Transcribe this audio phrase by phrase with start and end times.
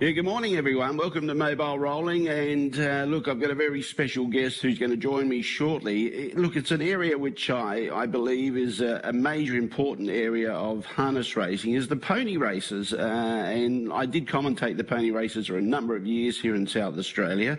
[0.00, 0.96] Yeah, good morning, everyone.
[0.96, 2.26] Welcome to Mobile Rolling.
[2.26, 6.32] And uh, look, I've got a very special guest who's going to join me shortly.
[6.32, 10.84] Look, it's an area which I, I believe is a, a major important area of
[10.84, 12.92] harness racing is the pony races.
[12.92, 16.66] Uh, and I did commentate the pony races for a number of years here in
[16.66, 17.56] South Australia.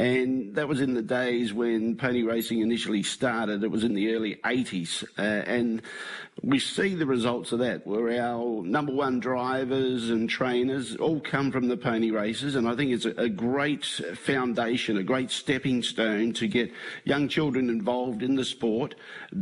[0.00, 3.62] And that was in the days when pony racing initially started.
[3.62, 5.04] It was in the early 80s.
[5.18, 5.82] Uh, and
[6.42, 11.52] we see the results of that, where our number one drivers and trainers all come
[11.52, 12.54] from the pony races.
[12.54, 16.72] And I think it's a, a great foundation, a great stepping stone to get
[17.04, 18.94] young children involved in the sport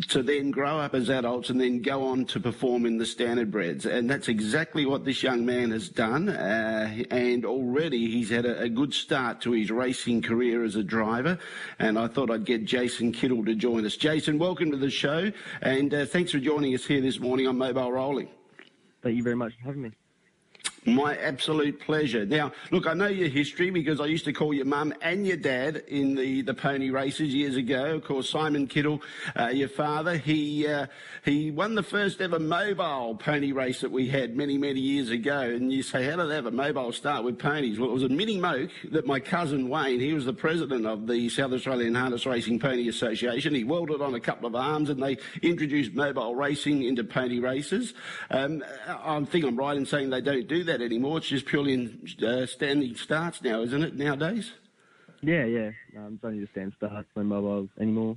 [0.08, 3.52] to then grow up as adults and then go on to perform in the standard
[3.52, 3.86] breds.
[3.86, 6.28] And that's exactly what this young man has done.
[6.30, 10.76] Uh, and already he's had a, a good start to his racing career career as
[10.76, 11.38] a driver,
[11.78, 13.96] and I thought I'd get Jason Kittle to join us.
[13.96, 17.58] Jason, welcome to the show, and uh, thanks for joining us here this morning on
[17.58, 18.28] Mobile Rolling.
[19.02, 19.90] Thank you very much for having me.
[20.94, 22.24] My absolute pleasure.
[22.24, 25.36] Now, look, I know your history because I used to call your mum and your
[25.36, 27.96] dad in the, the pony races years ago.
[27.96, 29.02] Of course, Simon Kittle,
[29.38, 30.86] uh, your father, he uh,
[31.24, 35.40] he won the first ever mobile pony race that we had many, many years ago.
[35.40, 37.78] And you say, how did they have a mobile start with ponies?
[37.78, 41.06] Well, it was a mini moke that my cousin Wayne, he was the president of
[41.06, 43.54] the South Australian Harness Racing Pony Association.
[43.54, 47.94] He welded on a couple of arms and they introduced mobile racing into pony races.
[48.30, 51.18] Um, I think I'm right in saying they don't do that that anymore.
[51.18, 54.52] It's just purely in uh, standing starts now, isn't it, nowadays?
[55.20, 55.70] Yeah, yeah.
[55.96, 58.16] Um, it's only the stand starts, no mobiles anymore.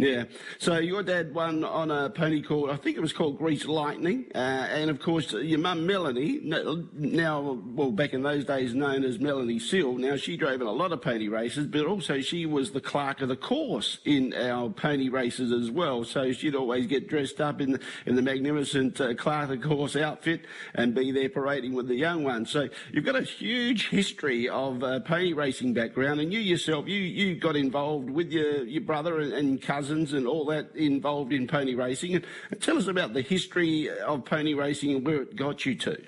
[0.00, 0.24] Yeah.
[0.58, 4.24] So your dad won on a pony called, I think it was called Grease Lightning.
[4.34, 9.18] Uh, and of course, your mum Melanie, now, well, back in those days known as
[9.18, 12.70] Melanie Seal, now she drove in a lot of pony races, but also she was
[12.70, 16.02] the clerk of the course in our pony races as well.
[16.04, 19.68] So she'd always get dressed up in the, in the magnificent uh, clerk of the
[19.68, 22.50] course outfit and be there parading with the young ones.
[22.50, 27.00] So you've got a huge history of uh, pony racing background and you yourself, you,
[27.00, 31.46] you got involved with your, your brother and, and cousin and all that involved in
[31.46, 32.14] pony racing.
[32.14, 32.24] And
[32.60, 36.02] tell us about the history of pony racing and where it got you to.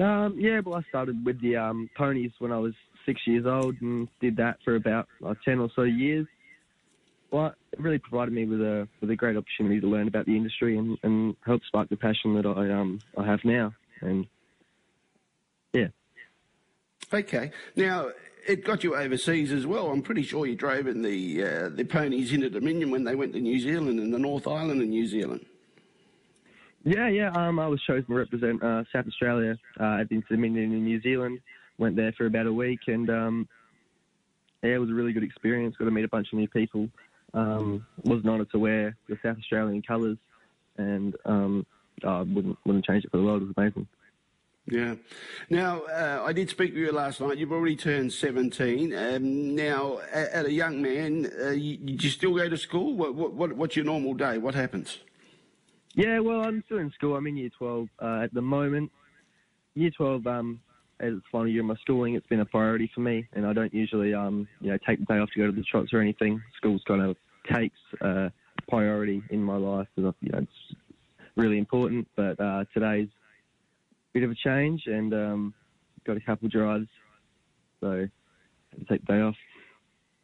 [0.00, 2.72] Um, yeah, well, I started with the um, ponies when I was
[3.04, 6.26] six years old and did that for about uh, 10 or so years.
[7.30, 10.36] Well, it really provided me with a with a great opportunity to learn about the
[10.36, 13.72] industry and, and help spark the passion that I um I have now.
[14.02, 14.26] And
[15.72, 15.88] yeah.
[17.12, 17.50] Okay.
[17.74, 18.10] Now,
[18.46, 19.90] it got you overseas as well.
[19.90, 23.32] I'm pretty sure you drove in the uh, the ponies into Dominion when they went
[23.34, 25.46] to New Zealand and the North Island of New Zealand.
[26.84, 27.30] Yeah, yeah.
[27.30, 31.00] Um, I was chosen to represent uh, South Australia uh, at the Dominion in New
[31.00, 31.40] Zealand.
[31.78, 33.48] Went there for about a week, and um,
[34.62, 35.76] yeah, it was a really good experience.
[35.76, 36.88] Got to meet a bunch of new people.
[37.34, 40.18] Um, was an honour to wear the South Australian colours,
[40.76, 41.66] and um,
[42.04, 43.42] I wouldn't wouldn't change it for the world.
[43.42, 43.86] It was amazing.
[44.66, 44.94] Yeah.
[45.50, 47.36] Now, uh, I did speak to you last night.
[47.36, 48.94] You've already turned 17.
[48.94, 52.94] Um, now, as a young man, uh, you, you, still go to school?
[52.94, 54.38] What, what, what's your normal day?
[54.38, 54.98] What happens?
[55.94, 57.16] Yeah, well, I'm still in school.
[57.16, 58.92] I'm in year 12 uh, at the moment.
[59.74, 60.60] Year 12, um,
[61.00, 63.52] as the final year of my schooling, it's been a priority for me, and I
[63.52, 66.00] don't usually, um, you know, take the day off to go to the trots or
[66.00, 66.40] anything.
[66.56, 67.16] School's kind of
[67.52, 68.28] takes uh,
[68.68, 69.88] priority in my life.
[69.96, 70.76] You know, it's
[71.36, 73.08] really important, but uh, today's
[74.12, 75.54] bit of a change and um,
[76.04, 76.88] got a couple drives,
[77.80, 78.08] so
[78.70, 79.36] had to take the day off.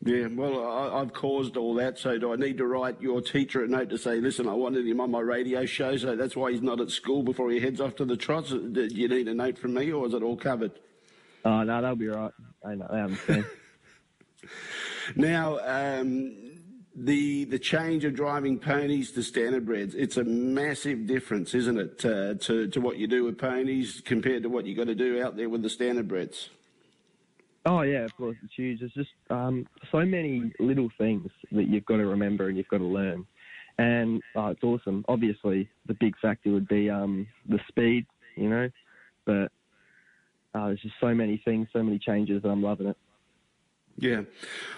[0.04, 3.64] Yeah, well, I, have caused all that, so do I need to write your teacher
[3.64, 6.52] a note to say, listen, I wanted him on my radio show, so that's why
[6.52, 8.50] he's not at school before he heads off to the trots?
[8.50, 10.70] Do you need a note from me, or is it all covered?
[11.44, 12.32] Oh, no, that'll be all right.
[12.64, 13.44] I, I understand.
[15.16, 16.57] now, um,
[17.04, 22.04] the the change of driving ponies to standard breds, it's a massive difference, isn't it,
[22.04, 25.22] uh, to to what you do with ponies compared to what you got to do
[25.22, 26.50] out there with the standard breds?
[27.64, 28.80] Oh yeah, of course it's huge.
[28.80, 32.78] There's just um, so many little things that you've got to remember and you've got
[32.78, 33.26] to learn,
[33.78, 35.04] and oh, it's awesome.
[35.08, 38.06] Obviously, the big factor would be um, the speed,
[38.36, 38.68] you know,
[39.24, 39.52] but
[40.54, 42.96] uh, there's just so many things, so many changes, and I'm loving it.
[43.98, 44.22] Yeah.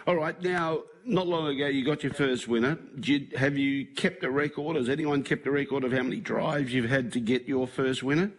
[0.06, 0.40] All right.
[0.42, 2.78] Now, not long ago, you got your first winner.
[3.02, 4.76] You, have you kept a record?
[4.76, 8.02] Has anyone kept a record of how many drives you've had to get your first
[8.02, 8.32] winner?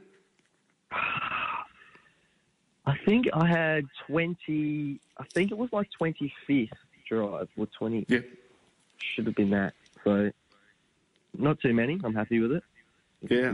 [0.92, 6.70] I think I had 20, I think it was like 25th
[7.08, 8.06] drive or 20.
[8.10, 8.20] Yeah.
[8.98, 9.74] Should have been that.
[10.04, 10.32] So,
[11.38, 12.00] not too many.
[12.04, 12.64] I'm happy with it.
[13.30, 13.54] Yeah.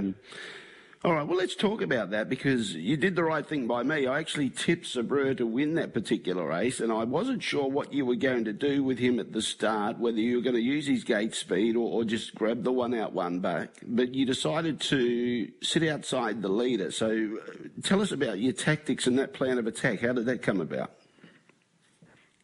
[1.05, 4.07] All right, well, let's talk about that because you did the right thing by me.
[4.07, 8.03] I actually tipped Sabreur to win that particular race, and I wasn't sure what you
[8.03, 10.87] were going to do with him at the start, whether you were going to use
[10.87, 13.69] his gate speed or, or just grab the one out, one back.
[13.85, 16.89] But you decided to sit outside the leader.
[16.89, 17.53] So uh,
[17.83, 20.01] tell us about your tactics and that plan of attack.
[20.01, 20.93] How did that come about?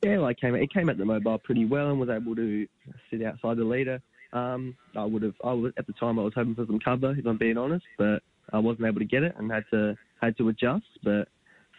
[0.04, 2.68] Yeah, well, I came, it came at the mobile pretty well and was able to
[3.10, 4.00] sit outside the leader.
[4.32, 7.16] Um, I would have, I was, at the time I was hoping for some cover,
[7.18, 8.22] if I'm being honest, but
[8.54, 11.28] I wasn't able to get it and had to had to adjust, but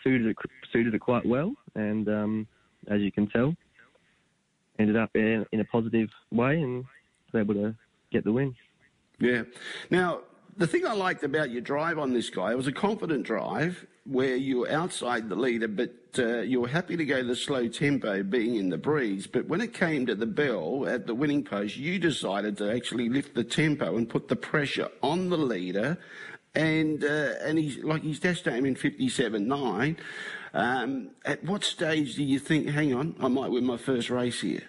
[0.02, 0.36] suited it
[0.72, 2.46] suited it quite well, and um,
[2.88, 3.54] as you can tell,
[4.78, 6.84] ended up in, in a positive way and
[7.32, 7.74] was able to
[8.12, 8.54] get the win.
[9.18, 9.44] Yeah.
[9.90, 10.20] Now,
[10.56, 13.86] the thing I liked about your drive on this guy, it was a confident drive
[14.06, 17.68] where you were outside the leader, but uh, you were happy to go the slow
[17.68, 19.26] tempo being in the breeze.
[19.26, 23.08] But when it came to the bell at the winning post, you decided to actually
[23.08, 25.98] lift the tempo and put the pressure on the leader
[26.54, 29.96] and uh, and he's like he's dashed home in 57.9.
[30.52, 32.68] Um, at what stage do you think?
[32.68, 34.62] Hang on, I might win my first race here.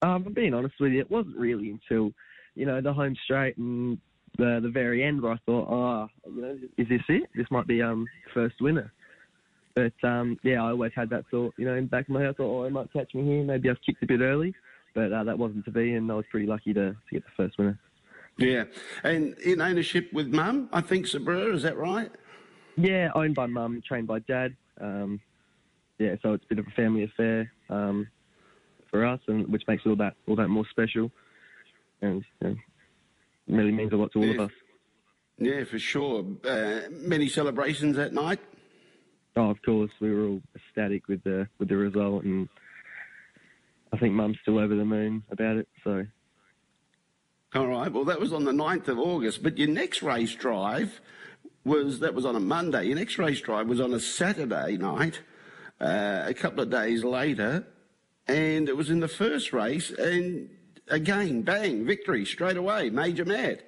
[0.00, 2.12] Um, I'm being honest with you, it wasn't really until
[2.54, 3.98] you know the home straight and
[4.38, 7.28] the the very end where I thought, oh, you know, is this it?
[7.34, 8.92] This might be um first winner.
[9.74, 12.20] But um, yeah, I always had that thought, you know, in the back of my
[12.20, 12.30] head.
[12.30, 13.42] I thought, oh, I might catch me here.
[13.42, 14.54] Maybe I've kicked a bit early,
[14.94, 17.30] but uh, that wasn't to be, and I was pretty lucky to, to get the
[17.36, 17.78] first winner.
[18.38, 18.64] Yeah,
[19.04, 22.10] and in ownership with mum, I think Sabreur, is that right?
[22.76, 24.56] Yeah, owned by mum, trained by dad.
[24.80, 25.20] Um,
[25.98, 28.08] yeah, so it's a bit of a family affair um,
[28.90, 31.10] for us, and which makes all that all that more special,
[32.00, 32.56] and you know,
[33.48, 34.34] really means a lot to all yeah.
[34.34, 34.52] of us.
[35.38, 36.24] Yeah, for sure.
[36.44, 38.40] Uh, many celebrations that night.
[39.36, 42.48] Oh, of course, we were all ecstatic with the with the result, and
[43.92, 45.68] I think Mum's still over the moon about it.
[45.84, 46.04] So
[47.54, 47.92] all right.
[47.92, 49.42] Well, that was on the 9th of August.
[49.42, 51.00] But your next race drive
[51.64, 52.86] was that was on a Monday.
[52.86, 55.20] Your next race drive was on a Saturday night,
[55.80, 57.66] uh, a couple of days later,
[58.26, 59.90] and it was in the first race.
[59.90, 60.48] And
[60.88, 62.90] again, bang, victory straight away.
[62.90, 63.62] Major Mad.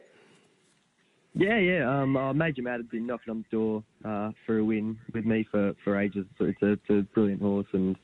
[1.34, 2.00] Yeah, yeah.
[2.00, 5.26] Um, uh, Major Mad had been knocking on the door uh, for a win with
[5.26, 6.26] me for, for ages.
[6.38, 7.96] So it's, a, it's a brilliant horse, and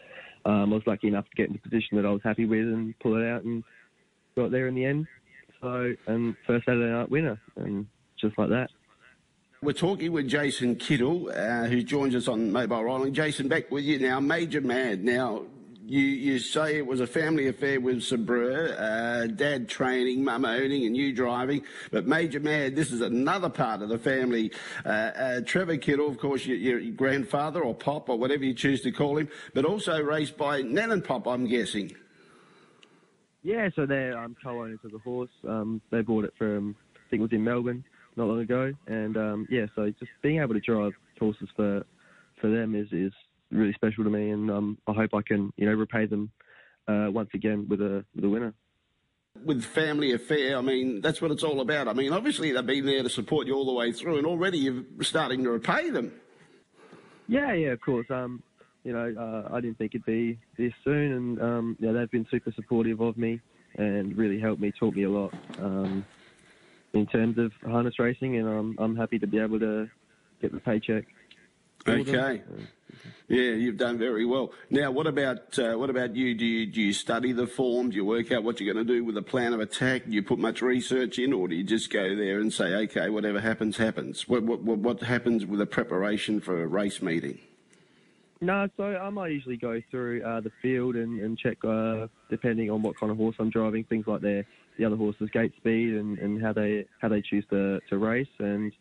[0.45, 2.67] um, I was lucky enough to get into a position that I was happy with
[2.67, 3.63] and pull it out and
[4.37, 5.07] got there in the end.
[5.61, 7.87] So, and first Saturday night winner, and
[8.19, 8.71] just like that.
[9.63, 13.13] We're talking with Jason Kittle, uh, who joins us on Mobile Rolling.
[13.13, 14.19] Jason, back with you now.
[14.19, 15.05] Major Mad.
[15.05, 15.43] Now,
[15.85, 20.87] you, you say it was a family affair with Sabreur, uh, dad training, mum owning,
[20.87, 21.63] and you driving.
[21.91, 24.53] But Major Mad, this is another part of the family.
[24.87, 28.81] Uh, uh, Trevor Kittle, of course, your, your, grandfather or pop or whatever you choose
[28.83, 31.95] to call him, but also raced by Nan and Pop, I'm guessing.
[33.43, 35.31] Yeah, so they're um, co-owners of the horse.
[35.49, 37.85] Um, they bought it from, I think it was in Melbourne
[38.17, 41.85] not long ago, and um, yeah, so just being able to drive horses for
[42.41, 43.13] for them is is
[43.51, 46.31] really special to me, and um, I hope I can you know repay them
[46.89, 48.55] uh, once again with a with a winner.
[49.45, 51.89] With family affair, I mean that's what it's all about.
[51.89, 54.59] I mean, obviously they've been there to support you all the way through, and already
[54.59, 56.13] you're starting to repay them.
[57.29, 58.07] Yeah, yeah, of course.
[58.11, 58.43] Um,
[58.85, 62.27] you know, uh, I didn't think it'd be this soon, and um, yeah, they've been
[62.31, 63.41] super supportive of me
[63.77, 66.05] and really helped me, taught me a lot um,
[66.93, 69.89] in terms of harness racing, and I'm I'm happy to be able to
[70.41, 71.05] get the paycheck.
[71.87, 72.43] Okay.
[73.29, 74.53] Yeah, you've done very well.
[74.71, 76.35] Now, what about uh, what about you?
[76.35, 77.91] Do you do you study the form?
[77.91, 80.07] Do you work out what you're going to do with a plan of attack?
[80.07, 83.09] Do you put much research in, or do you just go there and say, okay,
[83.09, 84.29] whatever happens, happens?
[84.29, 87.39] What what what happens with a preparation for a race meeting?
[88.43, 92.71] No, so I might usually go through uh, the field and, and check, uh, depending
[92.71, 94.47] on what kind of horse I'm driving, things like their
[94.79, 98.27] the other horse's gate speed and, and how they how they choose to, to race,
[98.39, 98.73] and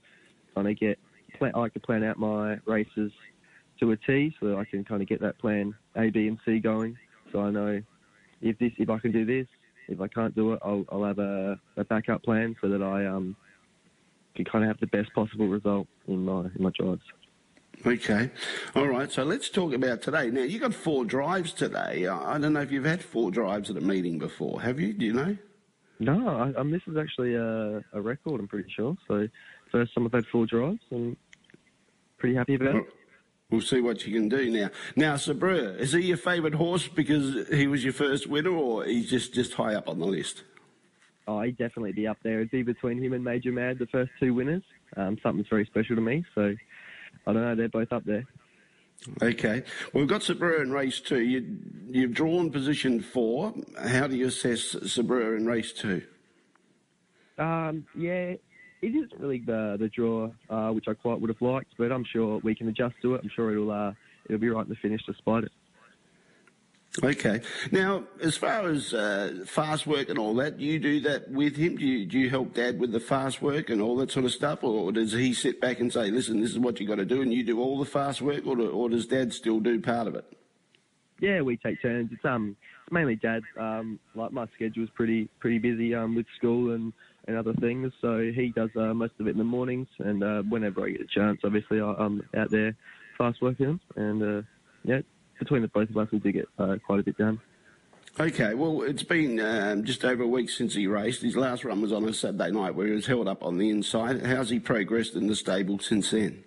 [0.56, 0.98] kind of get
[1.38, 3.12] plan, I like to plan out my races
[3.82, 6.38] to a T, so that I can kind of get that plan A, B, and
[6.46, 6.98] C going.
[7.34, 7.82] So I know
[8.42, 9.48] if this if I can do this,
[9.90, 13.06] if I can't do it, I'll, I'll have a, a backup plan so that I
[13.08, 13.36] um
[14.36, 17.02] can kind of have the best possible result in my in my drives.
[17.86, 18.30] Okay.
[18.76, 19.12] All right.
[19.12, 20.30] So let's talk about today.
[20.30, 22.08] Now, you got four drives today.
[22.08, 24.62] I don't know if you've had four drives at a meeting before.
[24.62, 24.94] Have you?
[24.94, 25.38] Do you know?
[26.00, 28.96] No, I, um, this is actually a, a, record, I'm pretty sure.
[29.08, 29.28] So,
[29.70, 31.18] first time I've had four drives and
[32.18, 32.86] pretty happy about it.
[33.50, 34.70] We'll see what you can do now.
[34.96, 39.10] Now, Sabreur, is he your favourite horse because he was your first winner or he's
[39.10, 40.44] just, just high up on the list?
[41.28, 42.38] Oh, he'd definitely be up there.
[42.38, 44.64] It'd be between him and Major Mad, the first two winners.
[44.96, 46.24] Um, something's very special to me.
[46.34, 46.56] So,
[47.28, 47.56] I don't know.
[47.56, 48.26] They're both up there.
[49.22, 49.64] Okay.
[49.94, 51.22] Well, we've got Sabreur in race two.
[51.22, 53.54] You, have drawn position four.
[53.82, 56.02] How do you assess Sabreur in race two?
[57.38, 58.34] Um, yeah,
[58.82, 62.04] it isn't really the the draw uh, which I quite would have liked, but I'm
[62.04, 63.22] sure we can adjust to it.
[63.24, 63.94] I'm sure it'll uh,
[64.26, 65.52] it'll be right in the finish despite it.
[67.04, 67.42] Okay.
[67.72, 71.78] Now, as far as uh, fast work and all that, you do that with him?
[71.78, 74.32] Do you, do you help Dad with the fast work and all that sort of
[74.32, 74.64] stuff?
[74.64, 77.22] Or does he sit back and say, listen, this is what you got to do
[77.22, 78.46] and you do all the fast work?
[78.46, 80.26] Or, or does Dad still do part of it?
[81.22, 82.12] Yeah, we take turns.
[82.12, 82.56] It's um
[82.92, 83.44] mainly Dad.
[83.58, 86.94] Um, like my schedule's pretty pretty busy um with school and,
[87.28, 89.88] and other things, so he does uh, most of it in the mornings.
[90.00, 92.76] And uh, whenever I get a chance, obviously I, I'm out there
[93.18, 93.80] fast working.
[93.98, 94.42] And uh,
[94.84, 95.02] yeah,
[95.40, 97.40] between the both of us, we do get uh, quite a bit done.
[98.20, 101.22] Okay, well, it's been um, just over a week since he raced.
[101.22, 103.70] His last run was on a Saturday night where he was held up on the
[103.70, 104.26] inside.
[104.26, 106.44] How's he progressed in the stable since then?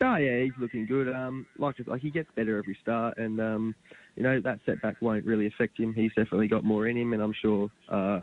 [0.00, 1.08] Oh yeah, he's looking good.
[1.14, 3.74] Um, like like he gets better every start, and um,
[4.14, 5.94] you know that setback won't really affect him.
[5.94, 8.20] He's definitely got more in him, and I'm sure uh,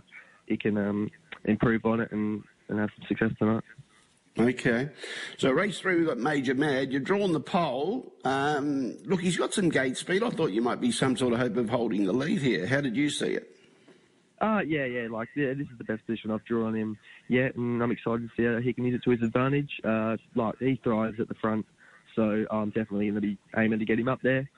[0.47, 1.11] he can um,
[1.45, 3.63] improve on it and, and have some success tonight.
[4.37, 4.89] Okay.
[5.37, 6.91] So race three, we've got Major Mad.
[6.91, 8.11] You've drawn the pole.
[8.23, 10.23] Um, look, he's got some gate speed.
[10.23, 12.65] I thought you might be some sort of hope of holding the lead here.
[12.65, 13.49] How did you see it?
[14.41, 16.97] Uh, yeah, yeah, like, yeah, this is the best position I've drawn him
[17.29, 19.69] yet, and I'm excited to see how he can use it to his advantage.
[19.85, 21.65] Uh, like, he thrives at the front,
[22.13, 24.49] so I'm definitely going to be aiming to get him up there.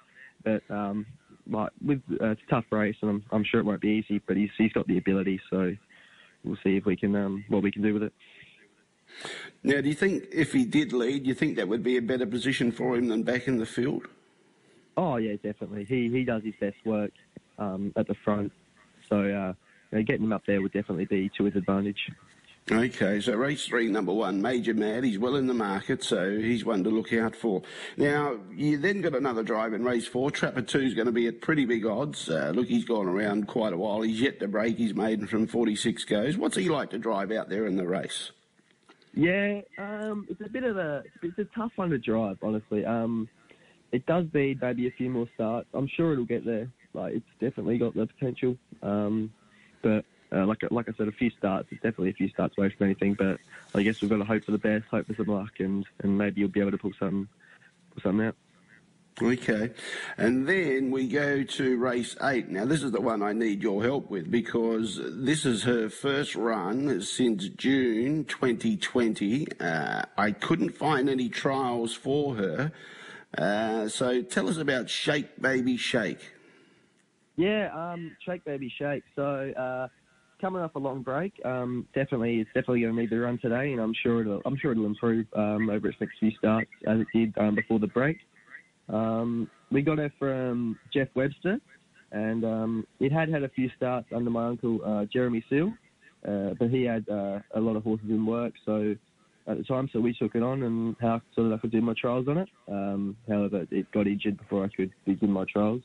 [0.43, 1.05] But, um,
[1.47, 4.19] like, with, uh, it's a tough race, and I'm, I'm sure it won't be easy,
[4.25, 5.75] but he's, he's got the ability, so
[6.43, 8.13] we'll see if we can, um, what we can do with it.
[9.63, 12.01] Now, do you think if he did lead, do you think that would be a
[12.01, 14.07] better position for him than back in the field?
[14.97, 15.85] Oh yeah, definitely.
[15.85, 17.11] He he does his best work
[17.57, 18.51] um, at the front,
[19.09, 19.53] so uh,
[19.91, 22.09] you know, getting him up there would definitely be to his advantage.
[22.71, 25.03] Okay, so race three, number one, Major Mad.
[25.03, 27.61] He's well in the market, so he's one to look out for.
[27.95, 30.31] Now, you then got another drive in race four.
[30.31, 32.27] Trapper two is going to be at pretty big odds.
[32.27, 34.01] Uh, look, he's gone around quite a while.
[34.01, 36.37] He's yet to break his maiden from 46 goes.
[36.37, 38.31] What's he like to drive out there in the race?
[39.15, 42.85] Yeah, um, it's a bit of a it's a tough one to drive, honestly.
[42.85, 43.29] Um,
[43.93, 45.69] it does need maybe a few more starts.
[45.73, 46.69] I'm sure it'll get there.
[46.93, 48.57] Like it's definitely got the potential.
[48.83, 49.31] Um,
[49.81, 50.03] but
[50.33, 51.69] uh, like like I said, a few starts.
[51.71, 53.13] It's definitely a few starts away from anything.
[53.13, 53.39] But
[53.73, 56.17] I guess we've got to hope for the best, hope for some luck, and, and
[56.17, 57.29] maybe you'll be able to pull something
[57.93, 58.35] pull something out.
[59.21, 59.71] Okay.
[60.17, 62.49] And then we go to race eight.
[62.49, 66.35] Now, this is the one I need your help with because this is her first
[66.35, 69.47] run since June 2020.
[69.59, 72.73] Uh, I couldn't find any trials for her.
[73.37, 76.33] Uh, so tell us about Shake Baby Shake.
[77.37, 79.03] Yeah, um, Shake Baby Shake.
[79.15, 79.87] So, uh,
[80.41, 83.71] coming off a long break, um, definitely it's definitely going to need the run today,
[83.71, 86.99] and I'm sure it'll I'm sure it'll improve um, over its next few starts as
[86.99, 88.17] it did um, before the break.
[88.89, 91.59] Um, we got her from Jeff Webster,
[92.11, 95.73] and um, it had had a few starts under my uncle uh, Jeremy Seal,
[96.27, 98.95] uh, but he had uh, a lot of horses in work, so
[99.47, 101.81] at the time, so we took it on and how so that I could do
[101.81, 102.49] my trials on it.
[102.67, 105.83] Um, however, it got injured before I could begin my trials.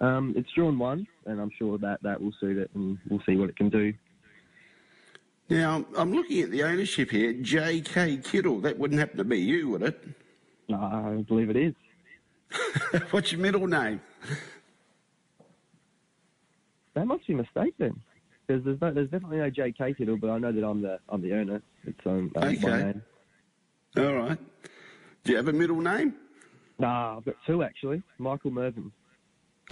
[0.00, 3.36] Um, it's drawn one, and I'm sure that that will suit it, and we'll see
[3.36, 3.94] what it can do.
[5.48, 8.18] Now, I'm looking at the ownership here, J.K.
[8.18, 8.60] Kittle.
[8.60, 10.02] That wouldn't happen to be you, would it?
[10.68, 11.74] No, I believe it is.
[13.10, 14.00] What's your middle name?
[16.94, 17.98] That must be a mistake then,
[18.46, 19.94] because there's no, there's definitely no J.K.
[19.94, 21.62] Kittle, but I know that I'm the I'm the owner.
[21.84, 22.58] It's um, uh, Okay.
[22.68, 23.02] my name.
[23.96, 24.38] All right.
[25.24, 26.14] Do you have a middle name?
[26.78, 28.02] Nah, I've got two actually.
[28.18, 28.92] Michael Mervyn.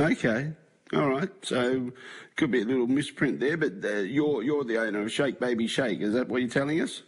[0.01, 0.53] Okay.
[0.95, 1.31] All right.
[1.43, 1.93] So
[2.37, 5.67] could be a little misprint there, but uh, you're you're the owner of Shake Baby
[5.67, 6.01] Shake.
[6.01, 7.03] Is that what you're telling us?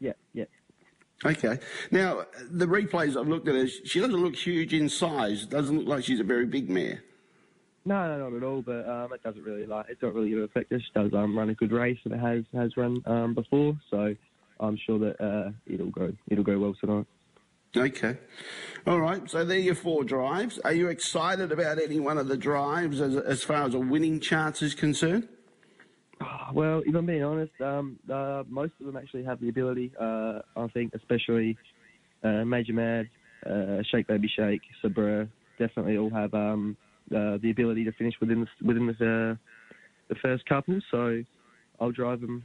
[0.00, 0.44] Yeah, yeah.
[1.24, 1.58] Okay.
[1.90, 5.46] Now the replays I've looked at her, she doesn't look huge in size.
[5.46, 7.02] Doesn't look like she's a very big mare.
[7.84, 8.62] No, no, not at all.
[8.62, 10.80] But um, it doesn't really like it's not really going to affect her.
[10.80, 14.14] She does um, run a good race, and it has has run um, before, so
[14.60, 17.06] I'm sure that uh, it'll go it'll go well tonight.
[17.74, 18.18] Okay.
[18.86, 19.28] All right.
[19.30, 20.58] So there are your four drives.
[20.58, 24.20] Are you excited about any one of the drives as as far as a winning
[24.20, 25.28] chance is concerned?
[26.22, 29.92] Ah, Well, if I'm being honest, um, uh, most of them actually have the ability.
[29.98, 31.56] Uh, I think, especially
[32.22, 33.08] uh, Major Mad,
[33.46, 36.76] uh, Shake Baby Shake, Sabreur, definitely all have um,
[37.14, 39.34] uh, the ability to finish within the, within the, uh,
[40.08, 40.78] the first couple.
[40.90, 41.22] So
[41.80, 42.44] I'll drive them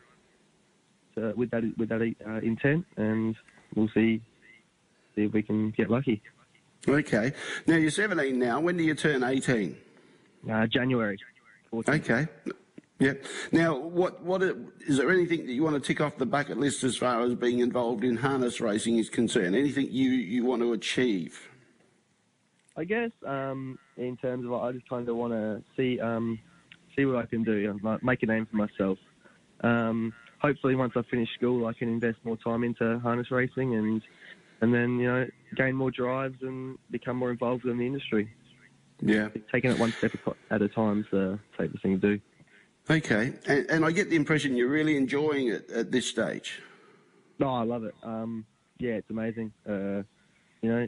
[1.16, 3.36] to, with that with that uh, intent, and
[3.76, 4.22] we'll see
[5.16, 6.22] see if we can get lucky.
[6.88, 7.34] Okay.
[7.66, 8.60] Now you're 17 now.
[8.60, 9.76] When do you turn 18?
[10.50, 11.18] Uh, January.
[11.74, 11.90] 14th.
[11.90, 12.28] Okay.
[13.00, 13.14] Yeah.
[13.52, 16.58] Now, what what are- is there anything that you want to tick off the bucket
[16.58, 19.56] list as far as being involved in harness racing is concerned?
[19.56, 21.50] Anything you you want to achieve?
[22.76, 26.40] I guess um, in terms of I just kind of want to see um,
[26.96, 28.98] see what I can do, like, make a name for myself.
[29.62, 34.02] Um, hopefully once I finish school, I can invest more time into harness racing and
[34.62, 38.28] and then you know gain more drives and become more involved in the industry.
[39.02, 40.14] Yeah, taking it one step
[40.50, 42.22] at a time is the safest thing to do.
[42.90, 46.62] Okay, and, and I get the impression you're really enjoying it at this stage.
[47.38, 47.94] No, I love it.
[48.02, 48.46] Um,
[48.80, 49.52] yeah, it's amazing.
[49.68, 50.04] Uh,
[50.62, 50.88] you know,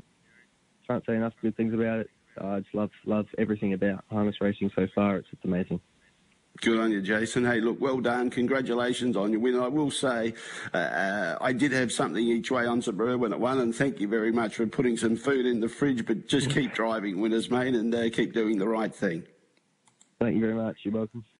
[0.88, 2.10] can't say enough good things about it.
[2.40, 5.18] I just love love everything about harness racing so far.
[5.18, 5.82] It's just amazing.
[6.62, 7.46] Good on you, Jason.
[7.46, 8.30] Hey, look, well done.
[8.30, 9.58] Congratulations on your win.
[9.58, 10.34] I will say,
[10.74, 14.00] uh, uh, I did have something each way on Sabrina when it won, and thank
[14.00, 16.06] you very much for putting some food in the fridge.
[16.06, 19.24] But just keep driving, winners, mate, and uh, keep doing the right thing.
[20.20, 20.78] Thank you very much.
[20.84, 21.26] You're welcome.